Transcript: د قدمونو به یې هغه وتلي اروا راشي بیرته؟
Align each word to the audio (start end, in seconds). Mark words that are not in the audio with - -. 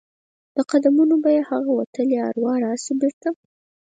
د 0.57 0.57
قدمونو 0.71 1.15
به 1.23 1.29
یې 1.35 1.41
هغه 1.51 1.71
وتلي 1.79 2.17
اروا 2.29 2.53
راشي 2.65 2.93
بیرته؟ 3.01 3.29